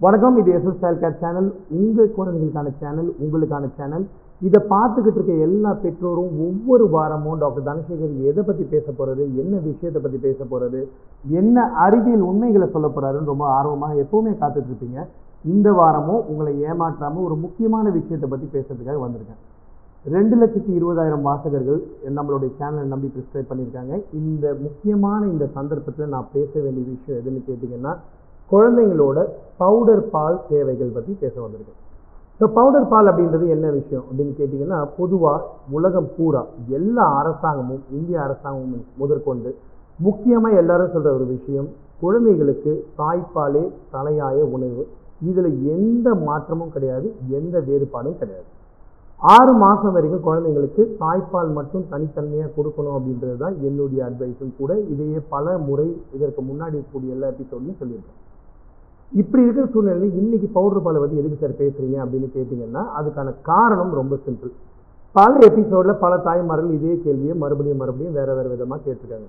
[0.00, 1.48] வணக்கம் இது SS style care channel
[1.78, 4.04] உங்கள் குழந்தைகளுக்கான சேனல் உங்களுக்கான சேனல்
[4.46, 10.00] இதை பார்த்துக்கிட்டு இருக்க எல்லா பெற்றோரும் ஒவ்வொரு வாரமும் டாக்டர் தனசேகர் எதை பற்றி பேச போகிறது என்ன விஷயத்தை
[10.04, 10.80] பற்றி பேச போகிறது
[11.40, 15.02] என்ன அறிவியல் உண்மைகளை சொல்ல போகிறாருன்னு ரொம்ப ஆர்வமாக எப்போவுமே காத்துட்ருப்பீங்க
[15.54, 19.40] இந்த வாரமும் உங்களை ஏமாற்றாமல் ஒரு முக்கியமான விஷயத்தை பற்றி பேசுறதுக்காக வந்திருக்கேன்.
[20.16, 21.80] ரெண்டு லட்சத்தி இருபதாயிரம் வாசகர்கள்
[22.18, 23.94] நம்மளுடைய சேனலை நம்பி ப்ரிஸ்கிரைப் பண்ணியிருக்காங்க.
[24.22, 27.94] இந்த முக்கியமான இந்த சந்தர்ப்பத்தில் நான் பேச வேண்டிய விஷயம் எதுன்னு கேட்டிங்கன்னா
[28.52, 29.18] குழந்தைங்களோட
[29.62, 31.78] பவுடர் பால் தேவைகள் பற்றி பேச வந்திருக்கேன்.
[32.40, 36.42] ஸோ பவுடர் பால் அப்படின்றது என்ன விஷயம் அப்படின்னு கேட்டிங்கன்னா பொதுவாக உலகம் பூரா
[36.78, 39.50] எல்லா அரசாங்கமும் இந்திய அரசாங்கமும் முதற்கொண்டு
[40.06, 41.68] முக்கியமாக எல்லாரும் சொல்கிற ஒரு விஷயம்
[42.02, 43.64] குழந்தைகளுக்கு தாய்ப்பாலே
[43.94, 44.82] தலையாய உணவு.
[45.30, 48.48] இதில் எந்த மாற்றமும் கிடையாது எந்த வேறுபாடும் கிடையாது.
[49.34, 54.70] ஆறு மாதம் வரைக்கும் குழந்தைங்களுக்கு தாய்ப்பால் மட்டும் தனித்தன்மையாக கொடுக்கணும் அப்படின்றது தான் என்னுடைய அட்வைஸும் கூட.
[54.92, 58.18] இதையே பல முறை இதற்கு முன்னாடி கூடிய எல்லா எபிசோட்லையும் சொல்லியிருக்கேன்.
[59.18, 64.14] இப்படி இருக்கிற சூழ்நிலையில் இன்னைக்கு பவுடர் பாலை பற்றி எதுக்கு சார் பேசுகிறீங்க அப்படின்னு கேட்டிங்கன்னா அதுக்கான காரணம் ரொம்ப
[64.26, 64.52] சிம்பிள்
[65.14, 69.28] பல எபிசோடில் பல தாய்மார்கள் இதே கேள்வியை மறுபடியும் மறுபடியும் வேறு வேறு விதமாக கேட்டிருக்காங்க.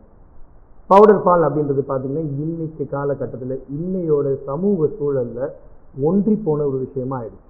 [0.89, 5.49] பவுடர் பால் அப்படின்றது பார்த்தீங்கன்னா இன்னைக்கு காலகட்டத்தில் இன்னையோட சமூக சூழலில்
[6.09, 7.49] ஒன்றி போன ஒரு விஷயமா ஆயிடுச்சு.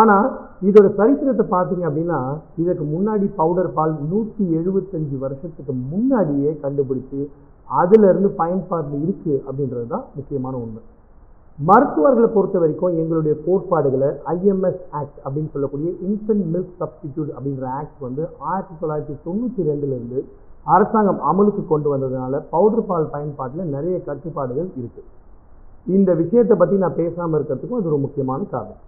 [0.00, 0.26] ஆனால்
[0.68, 2.20] இதோட சரித்திரத்தை பார்த்தீங்க அப்படின்னா
[2.62, 7.20] இதற்கு முன்னாடி பவுடர் பால் நூற்றி எழுபத்தஞ்சு வருஷத்துக்கு முன்னாடியே கண்டுபிடிச்சு
[7.68, 10.82] அதிலிருந்து பயன்பாட்டில் இருக்குது அப்படின்றது தான் முக்கியமான உண்மை.
[11.58, 18.22] மருத்துவர்களை பொறுத்த வரைக்கும் எங்களுடைய கோட்பாடுகளை ஐஎம்எஸ் ஆக்ட் அப்படின்னு சொல்லக்கூடிய இன்ஃபென்ட் மில்க் சப்ஸ்டிடியூட் அப்படின்ற ஆக்ட் வந்து
[18.48, 20.18] ஆயிரத்தி தொள்ளாயிரத்தி தொண்ணூற்றி ரெண்டுலேருந்து
[20.74, 25.08] அரசாங்கம் அமலுக்கு கொண்டு வந்ததுனால பவுடர் பால் பயன்பாட்டில் நிறைய கட்டுப்பாடுகள் இருக்குது
[25.96, 28.82] இந்த விஷயத்தை பற்றி நான் பேசாமல் இருக்கிறதுக்கும் அது ஒரு முக்கியமான காரணம்.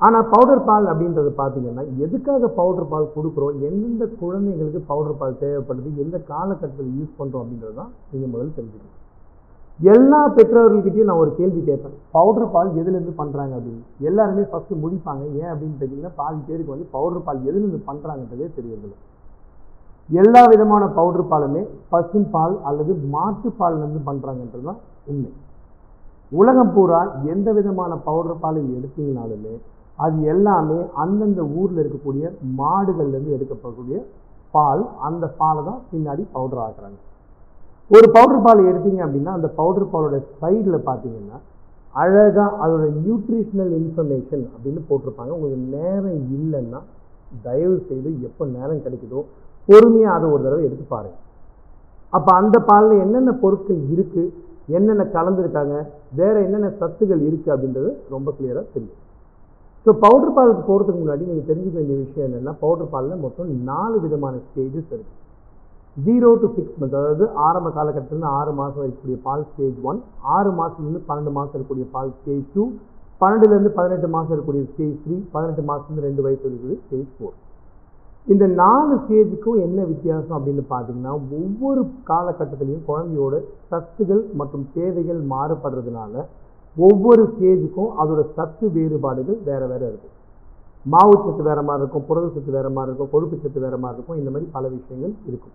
[0.00, 3.58] ஆனால் பவுடர் பால் அப்படின்றது பார்த்தீங்கன்னா எதுக்காக பவுடர் பால் கொடுக்குறோம்?
[3.68, 5.92] எந்தெந்த குழந்தைங்களுக்கு பவுடர் பால் தேவைப்படுது?
[6.04, 8.98] எந்த காலகட்டத்தில் யூஸ் பண்ணுறோம் அப்படின்றது தான் நீங்கள் முதல்ல தெரிஞ்சுக்கணும்.
[9.90, 11.94] எல்லா பெற்றோர்கள்கிட்டையும் நான் ஒரு கேள்வி கேட்பேன்.
[12.16, 13.82] பவுடர் பால் எதுலேருந்து பண்ணுறாங்க அப்படின்னு.
[14.08, 15.22] எல்லாருமே ஃபஸ்ட்டு முடிப்பாங்க.
[15.40, 18.98] ஏன் அப்படின்னு பார்த்தீங்கன்னா பாதி பேருக்கு வந்து பவுடர் பால் எதுலேருந்து பண்ணுறாங்கன்றதே தெரியவில்லை
[20.08, 21.62] எல்லா விதமான பவுடர் பாலுமே
[21.92, 25.30] பசும் பால் அல்லது மாட்டு பால்லேருந்து பண்ணுறாங்கன்றது தான் உண்மை.
[26.40, 27.00] உலகம் பூரா
[27.34, 29.54] எந்த விதமான பவுடர் பாலை எடுத்தீங்கனாலுமே
[30.04, 32.24] அது எல்லாமே அந்தந்த ஊரில் இருக்கக்கூடிய
[32.60, 33.98] மாடுகள்லேருந்து எடுக்கப்படக்கூடிய
[34.54, 36.98] பால் அந்த பாலை தான் பின்னாடி பவுடர் ஆக்குறாங்க.
[37.90, 41.38] ஒரு பவுடர் பால் எடுத்தீங்க அப்படின்னா அந்த பவுடர் பாலோட சைடில் பார்த்தீங்கன்னா
[41.94, 45.32] அழகாக அதோட நியூட்ரிஷ்னல் இன்ஃபர்மேஷன் அப்படின்னு போட்டிருப்பாங்க.
[45.36, 46.80] உங்களுக்கு நேரம் இல்லைன்னா
[47.46, 49.20] தயவு செய்து எப்போ நேரம் கிடைக்குதோ
[49.68, 51.20] பொறுமையாக அதை ஒரு தடவை எடுத்து பாருங்கள்
[52.16, 54.32] அப்போ அந்த பாலில் என்னென்ன பொருட்கள் இருக்குது
[54.78, 55.76] என்னென்ன கலந்துருக்காங்க
[56.18, 58.98] வேறு என்னென்ன சத்துகள் இருக்குது அப்படின்றது ரொம்ப கிளியராக தெரியும்.
[59.86, 64.34] ஸோ பவுடர் பாலுக்கு போகிறதுக்கு முன்னாடி நீங்கள் தெரிஞ்சுக்க வேண்டிய விஷயம் என்னென்னா பவுடர் பாலில் மொத்தம் நாலு விதமான
[64.46, 65.20] ஸ்டேஜஸ் இருக்குது
[65.96, 69.98] ஜீரோ டு சிக்ஸ் மந்த் அதாவது ஆரம்ப காலகட்டத்தில் ஆறு மாதம் இருக்கக்கூடிய பால் ஸ்டேஜ் ஒன்
[70.36, 72.62] ஆறு மாதத்துலேருந்து பன்னெண்டு மாதம் இருக்கக்கூடிய பால் ஸ்டேஜ் டூ
[73.20, 77.34] பன்னெண்டுலேருந்து பதினெட்டு மாதம் இருக்கக்கூடிய ஸ்டேஜ் த்ரீ பதினெட்டு மாதத்துலேருந்து ரெண்டு வயசு இருக்கக்கூடிய ஸ்டேஜ் ஃபோர்
[78.26, 83.36] இந்த நாலு ஸ்டேஜுக்கும் என்ன வித்தியாசம் அப்படின்னு பார்த்தீங்கன்னா ஒவ்வொரு காலகட்டத்திலையும் குழந்தையோட
[83.70, 86.14] சத்துகள் மற்றும் தேவைகள் மாறுபடுறதுனால
[86.76, 90.16] ஒவ்வொரு ஸ்டேஜுக்கும் அதோட சத்து வேறுபாடுகள் வேறு வேறு இருக்கும்
[90.84, 94.18] மாவு சத்து வேறு மாதிரி இருக்கும் புரத சத்து வேறு மாதிரி இருக்கும் கொழுப்பு சத்து வேறு மாதிரி இருக்கும்
[94.20, 95.54] இந்த மாதிரி பல விஷயங்கள் இருக்கும்.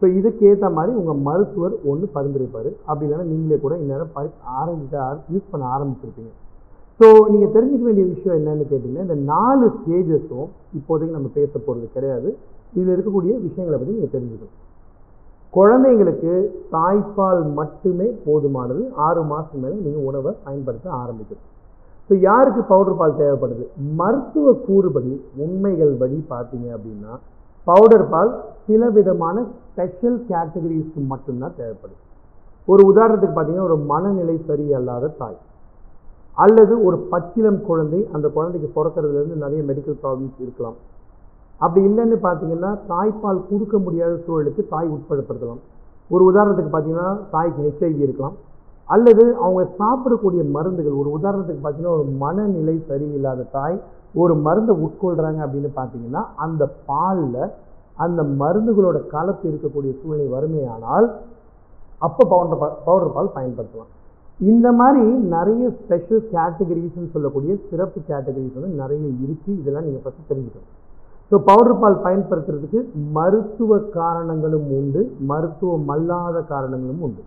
[0.00, 2.70] ஸோ இதுக்கு ஏற்ற மாதிரி உங்கள் மருத்துவர் ஒன்று பரிந்துரைப்பார்.
[2.88, 4.28] அப்படி இல்லைன்னா நீங்களே கூட இந்நேரம் பரி
[4.60, 6.32] ஆரம்பிக்க யூஸ் பண்ண ஆரம்பிச்சிருப்பீங்க.
[7.00, 10.48] ஸோ நீங்கள் தெரிஞ்சுக்க வேண்டிய விஷயம் என்னன்னு கேட்டிங்கன்னா இந்த நாலு ஸ்டேஜஸும்
[10.78, 12.28] இப்போதைக்கு நம்ம பேச போகிறது கிடையாது.
[12.76, 14.54] இதில் இருக்கக்கூடிய விஷயங்களை பற்றி நீங்கள் தெரிஞ்சுக்கணும்.
[15.56, 16.32] குழந்தைங்களுக்கு
[16.74, 18.82] தாய்ப்பால் மட்டுமே போதுமானது.
[19.06, 21.46] ஆறு மாதம் மேலே நீங்கள் உணவை பயன்படுத்த ஆரம்பிக்கணும்.
[22.08, 23.64] ஸோ யாருக்கு பவுடர் பால் தேவைப்படுது?
[24.00, 25.12] மருத்துவ கூறுபடி
[25.44, 27.14] உண்மைகள் படி பார்த்தீங்க அப்படின்னா
[27.68, 28.32] பவுடர் பால்
[28.66, 29.36] சில விதமான
[29.68, 32.00] ஸ்பெஷல் கேட்டகரிஸ்க்கு மட்டும்தான் தேவைப்படுது.
[32.72, 35.38] ஒரு உதாரணத்துக்கு பார்த்தீங்கன்னா ஒரு மனநிலை சரியல்லாத தாய்
[36.44, 40.76] அல்லது ஒரு பச்சிலம் குழந்தை அந்த குழந்தைக்கு பிறக்கிறதுலேருந்து நிறைய மெடிக்கல் ப்ராப்ளம்ஸ் இருக்கலாம்.
[41.60, 45.62] அப்படி இல்லைன்னு பார்த்தீங்கன்னா தாய்ப்பால் கொடுக்க முடியாத சூழலுக்கு தாய் உட்படுத்தலாம்
[46.14, 48.36] ஒரு உதாரணத்துக்கு பார்த்தீங்கன்னா தாய்க்கு ஹெச்ஐவி இருக்கலாம்.
[48.94, 53.76] அல்லது அவங்க சாப்பிடக்கூடிய மருந்துகள் ஒரு உதாரணத்துக்கு பார்த்தீங்கன்னா ஒரு மனநிலை சரியில்லாத தாய்
[54.22, 57.42] ஒரு மருந்தை உட்கொள்கிறாங்க அப்படின்னு பார்த்தீங்கன்னா அந்த பாலில்
[58.04, 61.06] அந்த மருந்துகளோட கலப்பு இருக்கக்கூடிய சூழ்நிலை வறுமையானால்
[62.06, 63.92] அப்போ பவுடர் பால் பவுடர் பால் பயன்படுத்தலாம்.
[64.50, 65.04] இந்த மாதிரி
[65.34, 70.72] நிறைய ஸ்பெஷல் கேட்டகரிஸ்ன்னு சொல்லக்கூடிய சிறப்பு கேட்டகரிஸ் வந்து நிறைய இருக்குது இதெல்லாம் நீங்கள் ஃபஸ்ட்டு தெரிஞ்சுக்கணும்.
[71.30, 72.80] ஸோ பவுடர் பால் பயன்படுத்துறதுக்கு
[73.16, 77.24] மருத்துவ காரணங்களும் உண்டு மருத்துவம் அல்லாத காரணங்களும் உண்டு.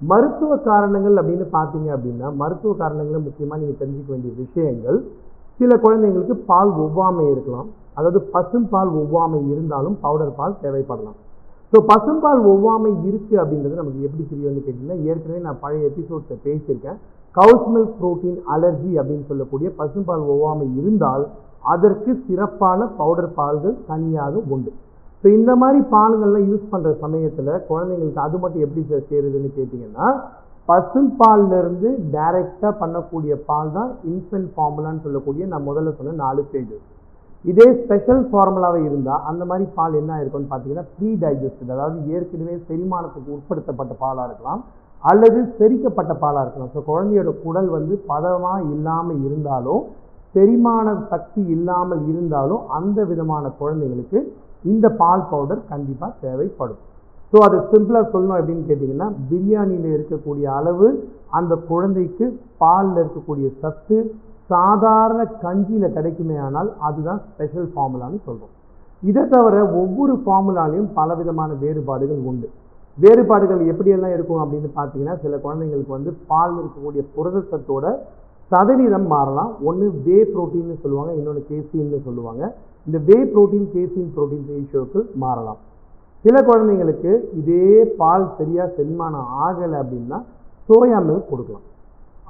[0.00, 4.98] மருத்துவ காரணங்கள் அப்படின்னு பார்த்தீங்க அப்படின்னா மருத்துவ காரணங்களில் முக்கியமாக நீங்கள் தெரிஞ்சுக்க வேண்டிய விஷயங்கள்
[5.58, 7.68] சில குழந்தைங்களுக்கு பால் ஒவ்வாமை இருக்கலாம்.
[7.98, 11.18] அதாவது பசும்பால் ஒவ்வாமை இருந்தாலும் பவுடர் பால் தேவைப்படலாம்.
[11.72, 16.98] ஸோ பசும்பால் ஒவ்வாமை இருக்குது அப்படின்றது நமக்கு எப்படி தெரியும்னு கேட்டிங்கன்னா ஏற்கனவே நான் பழைய எபிசோட்ஸை பேசியிருக்கேன்.
[17.36, 21.24] கவுஸ் மில்க் புரோட்டீன் அலர்ஜி அப்படின்னு சொல்லக்கூடிய பசும்பால் ஒவ்வாமை இருந்தால்
[21.74, 24.72] அதற்கு சிறப்பான பவுடர் பால்கள் தனியாக உண்டு.
[25.24, 30.08] ஸோ இந்த மாதிரி பால்கள்லாம் யூஸ் பண்ணுற சமயத்தில் குழந்தைங்களுக்கு அது மட்டும் எப்படி சார் சேருதுன்னு கேட்டிங்கன்னா
[30.68, 36.84] பசும்பால்ல இருந்து டைரெக்டாக பண்ணக்கூடிய பால் தான் இன்ஃபென்ட் ஃபார்முலான்னு சொல்லக்கூடிய நான் முதல்ல சொன்ன நாலு ஸ்டேஜஸ்
[37.44, 43.34] இதே ஸ்பெஷல் ஃபார்முலாவை இருந்தால் அந்த மாதிரி பால் என்ன இருக்கும்னு பார்த்தீங்கன்னா ப்ரீ டைஜஸ்டட் அதாவது ஏற்கனவே செரிமானத்துக்கு
[43.38, 44.62] உட்படுத்தப்பட்ட பாலாக இருக்கலாம்
[45.02, 46.72] அல்லது செரிக்கப்பட்ட பாலாக இருக்கலாம்.
[46.74, 49.82] ஸோ குழந்தையோட குடல் வந்து பதமாக இல்லாமல் இருந்தாலும்
[50.34, 54.20] செரிமான சக்தி இல்லாமல் இருந்தாலும் அந்த விதமான குழந்தைங்களுக்கு
[54.64, 56.80] இந்த பால் பவுடர் கண்டிப்பாக தேவைப்படும்.
[57.32, 60.88] ஸோ அது சிம்பிளாக சொல்லணும் அப்படின்னு கேட்டிங்கன்னா பிரியாணியில் இருக்கக்கூடிய அளவு
[61.38, 62.26] அந்த குழந்தைக்கு
[62.62, 63.96] பாலில் இருக்கக்கூடிய சத்து
[64.50, 68.52] சாதாரண கஞ்சியில் கிடைக்குமே ஆனால் அதுதான் ஸ்பெஷல் ஃபார்முலான்னு சொல்கிறோம்
[69.02, 72.48] இதை தவிர ஒவ்வொரு ஃபார்முலாலையும் பலவிதமான வேறுபாடுகள் உண்டு.
[72.98, 77.86] வேறுபாடுகள் எப்படியெல்லாம் இருக்கும் அப்படின்னு பார்த்தீங்கன்னா சில குழந்தைங்களுக்கு வந்து பால் இருக்கக்கூடிய புரத சத்தோட
[78.52, 79.50] சதவீதம் மாறலாம்.
[79.68, 82.42] ஒன்று வே புரோட்டீன்னு சொல்லுவாங்க இன்னொன்று கேசின்னு சொல்லுவாங்க.
[82.86, 85.60] இந்த வே புரோட்டீன் கேசின் புரோட்டீன் ரேஷியோக்கள் மாறலாம்.
[86.24, 87.68] சில குழந்தைங்களுக்கு இதே
[88.00, 90.18] பால் சரியாக செரிமானம் ஆகலை அப்படின்னா
[90.68, 91.64] சோயா மில்க் கொடுக்கலாம்.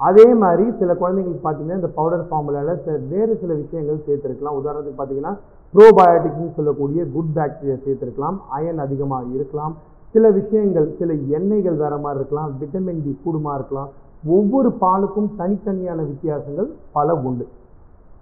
[0.07, 4.57] அதே மாதிரி சில குழந்தைங்களுக்கு பார்த்தீங்கன்னா இந்த பவுடர் ஃபார்முலாவில் சில வேறு சில விஷயங்கள் சேர்த்துருக்கலாம்.
[4.61, 5.33] உதாரணத்துக்கு பார்த்தீங்கன்னா
[5.73, 8.37] ப்ரோபயோட்டிக்னு சொல்லக்கூடிய குட் பாக்டீரியா சேர்த்துருக்கலாம்.
[8.57, 9.75] அயன் அதிகமாக இருக்கலாம்.
[10.13, 12.51] சில விஷயங்கள் சில எண்ணெய்கள் வேறு மாதிரி இருக்கலாம்.
[12.61, 13.89] விட்டமின் டி கூடுமா இருக்கலாம்.
[14.33, 17.45] ஒவ்வொரு பாலுக்கும் தனித்தனியான வித்தியாசங்கள் பல உண்டு.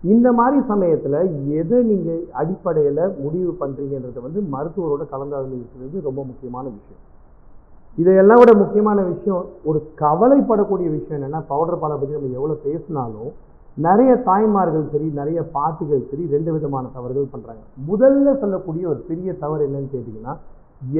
[0.04, 1.18] இந்த மாதிரி சமயத்தில்
[1.60, 7.02] எதை நீங்கள் அடிப்படையில் முடிவு பண்ணுறீங்கன்றத வந்து மருத்துவரோட கலந்தாலோசிக்கிறது ரொம்ப முக்கியமான விஷயம்.
[7.98, 13.32] இதையெல்லாம் விட முக்கியமான விஷயம் ஒரு கவலைப்படக்கூடிய விஷயம் என்னென்னா பவுடர் பாலை பற்றி நம்ம எவ்வளோ பேசினாலும்
[13.78, 19.66] நிறைய தாய்மார்கள் சரி நிறைய பாட்டிகள் சரி ரெண்டு விதமான தவறுகள் பண்ணுறாங்க முதல்ல சொல்லக்கூடிய ஒரு பெரிய தவறு
[19.68, 20.34] என்னன்னு கேட்டிங்கன்னா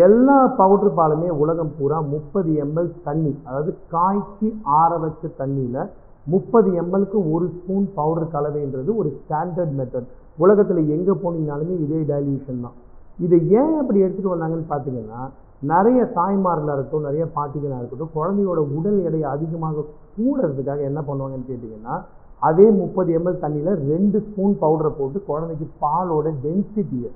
[0.04, 5.80] எல்லா பவுடர் பாலுமே உலகம் பூரா முப்பது எம்எல் தண்ணி அதாவது காய்ச்சி ஆற வச்ச தண்ணியில்
[6.26, 12.76] முப்பது எம்எல்க்கு ஒரு ஸ்பூன் பவுடர் கலவைன்றது ஒரு ஸ்டாண்டர்ட் மெத்தட் உலகத்தில் எங்கே போனீங்கனாலுமே இதே டைல்யூஷன் தான்.
[13.20, 15.20] இதை ஏன் அப்படி எடுத்துகிட்டு வந்தாங்கன்னு பார்த்தீங்கன்னா
[15.64, 19.86] நிறைய தாய்மார்களாக இருக்கட்டும் நிறைய பாட்டிகளாக இருக்கட்டும் குழந்தையோட உடல் எடையை அதிகமாக
[20.16, 21.96] கூடுறதுக்காக என்ன பண்ணுவாங்கன்னு கேட்டிங்கன்னா
[22.42, 27.12] அதே முப்பது எம்எல் தண்ணியில் ரெண்டு ஸ்பூன் பவுடரை போட்டு குழந்தைக்கு பாலோட டென்சிட்டியை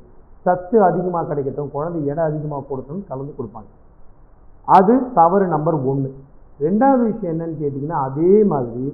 [0.47, 3.69] சத்து அதிகமாக கிடைக்கட்டும் குழந்தை எடை அதிகமாக கொடுக்கணும்னு கலந்து கொடுப்பாங்க.
[4.77, 6.09] அது தவறு நம்பர் ஒன்று
[6.65, 8.85] ரெண்டாவது விஷயம் என்னன்னு கேட்டிங்கன்னா அதே மாதிரி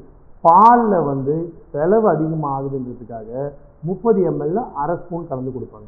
[0.44, 1.36] பாலில் வந்து
[1.74, 3.30] செலவு அதிகமாக ஆகுதுன்றதுக்காக
[3.90, 5.88] முப்பது எம்எல்ல அரை ஸ்பூன் கலந்து கொடுப்பாங்க.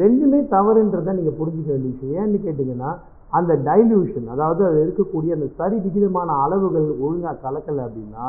[0.00, 2.16] ரெண்டுமே தவறுன்றதை நீங்கள் புரிஞ்சிக்க வேண்டிய விஷயம்.
[2.22, 2.90] ஏன்னு கேட்டிங்கன்னா
[3.38, 8.26] அந்த டைல்யூஷன் அதாவது அது இருக்கக்கூடிய அந்த சரி விகிதமான அளவுகள் ஒழுங்காக கலக்கலை அப்படின்னா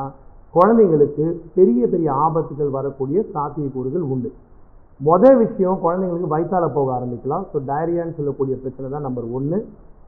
[0.53, 1.25] குழந்தைங்களுக்கு
[1.57, 4.29] பெரிய பெரிய ஆபத்துகள் வரக்கூடிய சாத்தியக்கூறுகள் உண்டு.
[4.99, 7.43] மொதல் விஷயம் குழந்தைங்களுக்கு வயிற்றால் போக ஆரம்பிக்கலாம்.
[7.51, 9.57] ஸோ டயரியான்னு சொல்லக்கூடிய பிரச்சனை தான் நம்பர் ஒன்று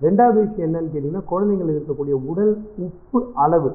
[0.05, 2.53] ரெண்டாவது விஷயம் என்னன்னு கேட்டிங்கன்னா குழந்தைங்களுக்கு இருக்கக்கூடிய உடல்
[2.85, 3.69] உப்பு அளவு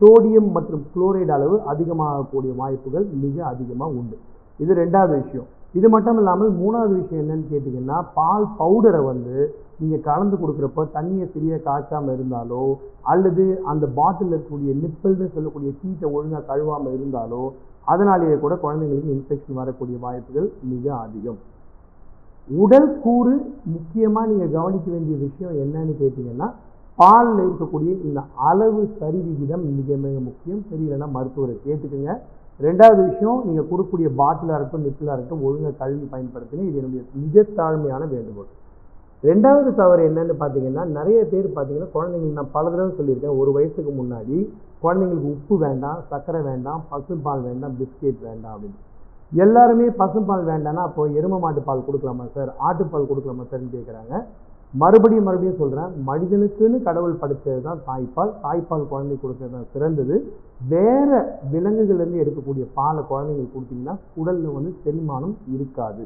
[0.00, 4.16] சோடியம் மற்றும் குளோரைடு அளவு அதிகமாகக்கூடிய வாய்ப்புகள் மிக அதிகமாக உண்டு.
[4.62, 5.48] இது ரெண்டாவது விஷயம்.
[5.78, 9.36] இது மட்டும் இல்லாமல் மூணாவது விஷயம் என்னன்னு கேட்டிங்கன்னா பால் பவுடரை வந்து
[9.82, 12.64] நீங்கள் கலந்து கொடுக்குறப்ப தண்ணியை சரியாக காய்ச்சாமல் இருந்தாலோ
[13.12, 17.44] அல்லது அந்த பாட்டிலில் இருக்கக்கூடிய நிப்பிள்னு சொல்லக்கூடிய ஹீட்டை ஒழுங்காக கழுவாமல் இருந்தாலோ
[17.92, 21.40] அதனாலேயே கூட குழந்தைங்களுக்கு இன்ஃபெக்ஷன் வரக்கூடிய வாய்ப்புகள் மிக அதிகம்.
[22.62, 23.32] உடல் கூறு
[23.72, 26.48] முக்கியமாக நீங்கள் கவனிக்க வேண்டிய விஷயம் என்னன்னு கேட்டிங்கன்னா
[26.98, 28.20] பாலில் இருக்கக்கூடிய இந்த
[28.50, 30.62] அளவு சரி விகிதம் மிக மிக முக்கியம்.
[30.70, 32.14] தெரியலன்னா மருத்துவரை கேட்டுக்கோங்க.
[32.66, 36.64] ரெண்டாவது விஷயம் நீங்கள் கொடுக்கக்கூடிய பாட்டிலாக இருக்கட்டும் நிப்பிலாக இருக்கட்டும் ஒழுங்காக கழுவி பயன்படுத்துங்க.
[36.70, 38.50] இது என்னுடைய மிக தாழ்மையான வேண்டுகோள்.
[39.28, 43.36] ரெண்டாவது தவறு என்னன்னு பார்த்தீங்கன்னா நிறைய பேர் பார்த்தீங்கன்னா குழந்தைங்களுக்கு நான் பல தடவை சொல்லியிருக்கேன்.
[43.40, 44.36] ஒரு வயசுக்கு முன்னாடி
[44.84, 48.78] குழந்தைங்களுக்கு உப்பு வேண்டாம் சர்க்கரை வேண்டாம் பசும்பால் வேண்டாம் பிஸ்கெட் வேண்டாம் அப்படின்னு.
[49.44, 52.50] எல்லாருமே பசும்பால் வேண்டாம்னா அப்போ எரும மாட்டு பால் கொடுக்கலாமா சார்?
[52.68, 54.14] ஆட்டுப்பால் கொடுக்கலாமா சார்னு கேட்குறாங்க
[54.82, 58.30] மறுபடியும் மறுபடியும் சொல்கிறேன் மனிதனுக்குன்னு கடவுள் படைத்தது தான் தாய்ப்பால்.
[58.44, 60.16] தாய்ப்பால் குழந்தை கொடுக்கறது தான் சிறந்தது.
[60.72, 61.18] வேறு
[61.52, 66.04] விலங்குகள்லேருந்து எடுக்கக்கூடிய பாலை குழந்தைங்களுக்கு கொடுத்தீங்கன்னா உடலில் வந்து செரிமானம் இருக்காது.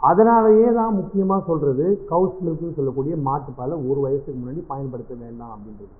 [0.00, 5.92] அதனாலேயே தான் முக்கியமாக சொல்கிறது கவுஸ் மில்க்னு சொல்லக்கூடிய மாட்டுப்பாலை ஒரு வயசுக்கு முன்னாடி பயன்படுத்த வேண்டாம் அப்படின்றது.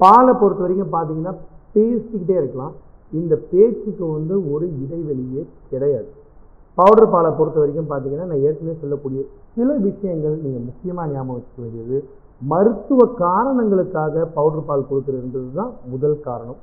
[0.00, 1.34] பாலை பொறுத்த வரைக்கும் பார்த்தீங்கன்னா
[1.74, 2.74] பேசிக்கிட்டே இருக்கலாம்.
[3.12, 5.42] இந்த பேச்சுக்கு வந்து ஒரு இடைவெளியே
[5.72, 6.08] கிடையாது.
[6.78, 9.22] பவுடர் பாலை பொறுத்த வரைக்கும் பார்த்தீங்கன்னா நான் ஏற்கனவே சொல்லக்கூடிய
[9.56, 11.98] சில விஷயங்கள் நீங்கள் முக்கியமாக ஞாபகம் வச்சுக்க வேண்டியது.
[12.52, 16.60] மருத்துவ காரணங்களுக்காக பவுடர் பால் கொடுக்குறதுன்றது தான் முதல் காரணம்.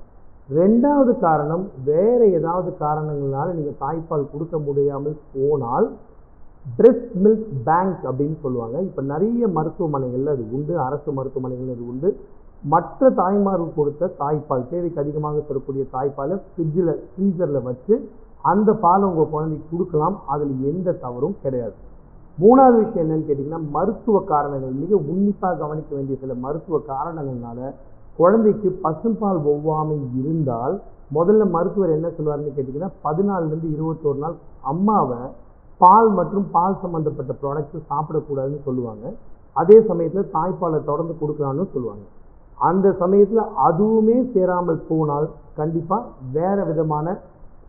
[0.59, 5.87] ரெண்டாவது காரணம் வேறு ஏதாவது காரணங்களால் நீங்கள் தாய்ப்பால் கொடுக்க முடியாமல் போனால்
[6.77, 8.77] பிரெஸ்ட் மில்க் பேங்க் அப்படின்னு சொல்லுவாங்க.
[8.87, 12.09] இப்போ நிறைய மருத்துவமனைகளில் அது உண்டு அரசு மருத்துவமனைகளில் அது உண்டு.
[12.73, 17.93] மற்ற தாய்மார்கள் கொடுத்த தாய்ப்பால் தேவைக்கு அதிகமாக தரக்கூடிய தாய்ப்பாலை ஃப்ரிட்ஜில் ஃப்ரீசரில் வச்சு
[18.51, 20.17] அந்த பாலை உங்கள் குழந்தைக்கு கொடுக்கலாம்.
[20.33, 21.75] அதில் எந்த தவறும் கிடையாது.
[22.43, 24.75] மூணாவது விஷயம் என்னன்னு கேட்டிங்கன்னா மருத்துவ காரணங்கள்.
[24.83, 27.59] மிக உன்னிப்பாக கவனிக்க வேண்டிய சில மருத்துவ காரணங்கள்னால
[28.19, 30.75] குழந்தைக்கு பசும்பால் ஒவ்வாமை இருந்தால்
[31.17, 34.35] முதல்ல மருத்துவர் என்ன சொல்லுவாருன்னு கேட்டிங்கன்னா பதினாலுலேருந்து இருபத்தோரு நாள்
[34.71, 35.19] அம்மாவை
[35.81, 39.05] பால் மற்றும் பால் சம்மந்தப்பட்ட ப்ராடக்ட்ஸ் சாப்பிடக்கூடாதுன்னு சொல்லுவாங்க.
[39.59, 42.03] அதே சமயத்தில் தாய்ப்பாலை தொடர்ந்து கொடுக்கலான்னு சொல்லுவாங்க.
[42.69, 45.27] அந்த சமயத்தில் அதுவுமே சேராமல் போனால்
[45.59, 46.03] கண்டிப்பாக
[46.37, 47.15] வேறு விதமான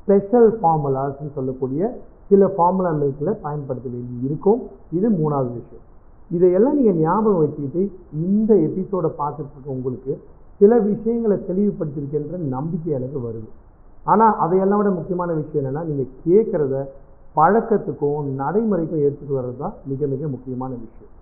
[0.02, 1.83] ஸ்பெஷல் ஃபார்முலாஸ்ன்னு சொல்லக்கூடிய
[2.31, 4.61] சில ஃபார்முலா மில்கில் பயன்படுத்த வேண்டி இருக்கும்.
[4.97, 5.85] இது மூணாவது விஷயம்.
[6.37, 7.83] இதையெல்லாம் நீங்கள் ஞாபகம் வச்சுக்கிட்டு
[8.26, 10.12] இந்த எபிசோடை பார்த்துட்டு உங்களுக்கு
[10.61, 13.49] சில விஷயங்களை தெளிவுபடுத்திருக்கின்ற நம்பிக்கை எனக்கு வருது.
[14.11, 16.75] ஆனால் அதையெல்லாம் விட முக்கியமான விஷயம் என்னென்னா நீங்கள் கேட்குறத
[17.38, 21.12] பழக்கத்துக்கும் நடைமுறைக்கும் எடுத்துகிட்டு வர்றது தான் மிக மிக முக்கியமான விஷயம்.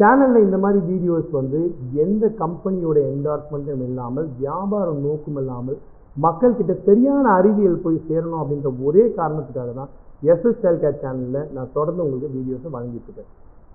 [0.00, 1.60] சேனலில் இந்த மாதிரி வீடியோஸ் வந்து
[2.04, 5.78] எந்த கம்பெனியோட என்டார்ஸ்மெண்ட்டும் இல்லாமல் வியாபார நோக்கம் இல்லாமல்
[6.16, 9.90] மக்கள்கிட்ட சரியான அறிவியல் போய் சேரணும் அப்படின்ற ஒரே காரணத்துக்காக தான்
[10.32, 13.30] எஸ்எஸ் டெல்கேட் சேனலில் நான் தொடர்ந்து உங்களுக்கு வீடியோஸை வழங்கிட்டு இருக்கேன்.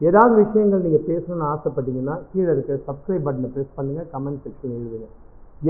[0.10, 5.08] ஏதாவது விஷயங்கள் நீங்கள் பேசணும்னு ஆசைப்பட்டீங்கன்னா கீழே இருக்க சப்ஸ்கிரைப் பட்டனை ப்ரெஸ் பண்ணுங்கள் கமெண்ட் செக்ஷன் எழுதுங்க.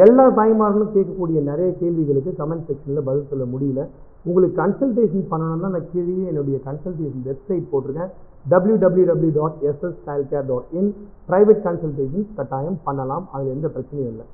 [0.04, 3.84] எல்லா தாய்மார்களும் கேட்கக்கூடிய நிறைய கேள்விகளுக்கு கமெண்ட் செக்ஷனில் பதில் சொல்ல முடியல.
[4.30, 8.12] உங்களுக்கு கன்சல்டேஷன் பண்ணணும்னா நான் கீழே என்னுடைய கன்சல்டேஷன் வெப்சைட் போட்டிருக்கேன்.
[8.52, 10.92] W W W dot SS style care dot in
[11.30, 13.26] private consultation கட்டாயம் பண்ணலாம்.
[13.34, 14.26] அதில் எந்த பிரச்சனையும் இல்லை.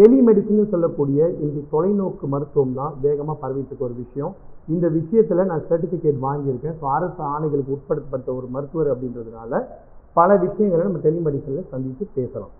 [0.00, 4.32] டெலிமெடிசின்னு சொல்லக்கூடிய இந்த தொலைநோக்கு மருத்துவம் தான் வேகமாக பரவிட்டு ஒரு விஷயம்.
[4.74, 6.76] இந்த விஷயத்தில் நான் சர்டிஃபிகேட் வாங்கியிருக்கேன்.
[6.80, 9.62] ஸோ அரசு ஆணைகளுக்கு உட்படுத்தப்பட்ட ஒரு மருத்துவர் அப்படின்றதுனால
[10.18, 12.52] பல விஷயங்களை நம்ம டெலிமெடிசனில் சந்தித்து பேசலாம்.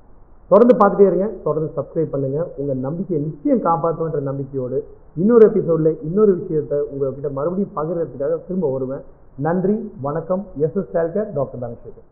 [0.50, 1.26] தொடர்ந்து பார்த்துட்டே இருங்க.
[1.46, 4.78] தொடர்ந்து சப்ஸ்கிரைப் பண்ணுங்கள் உங்கள் நம்பிக்கையை நிச்சயம் காப்பாற்றுன்ற நம்பிக்கையோடு
[5.22, 9.04] இன்னொரு எபிசோடில் இன்னொரு விஷயத்தை உங்கள்கிட்ட மறுபடியும் பகிர்றதுக்காக திரும்ப வருவேன்.
[9.46, 9.76] நன்றி
[10.08, 10.44] வணக்கம்.
[10.66, 10.92] S yes
[11.38, 12.08] doctor Dhanasekar